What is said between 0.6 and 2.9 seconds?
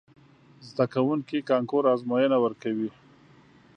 زده کوونکي کانکور ازموینه ورکوي.